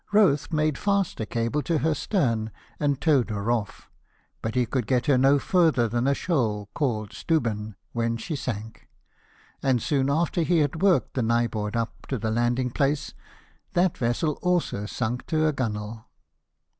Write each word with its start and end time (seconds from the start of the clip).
Rothe 0.11 0.51
made 0.51 0.79
fast 0.79 1.19
a 1.19 1.27
cable 1.27 1.61
to 1.61 1.77
her 1.77 1.93
stern, 1.93 2.49
and 2.79 2.99
towed 2.99 3.29
her 3.29 3.51
off; 3.51 3.87
but 4.41 4.55
he 4.55 4.65
could 4.65 4.87
get 4.87 5.05
her 5.05 5.15
no 5.15 5.37
further 5.37 5.87
than 5.87 6.07
a 6.07 6.15
shoal, 6.15 6.69
called 6.73 7.11
Stubben, 7.11 7.75
when 7.91 8.17
she 8.17 8.35
sank; 8.35 8.87
and 9.61 9.79
soon 9.79 10.09
after 10.09 10.41
he 10.41 10.57
had 10.57 10.81
worked 10.81 11.13
the 11.13 11.21
Nyehorg 11.21 11.75
up 11.77 12.07
to 12.07 12.17
the 12.17 12.31
landing 12.31 12.71
place, 12.71 13.13
that 13.73 13.95
vessel 13.95 14.39
also 14.41 14.87
sunk 14.87 15.27
to 15.27 15.41
her 15.43 15.51
gunwale. 15.53 16.07